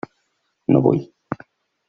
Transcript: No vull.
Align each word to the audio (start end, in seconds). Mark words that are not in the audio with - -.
No 0.73 0.81
vull. 0.87 1.05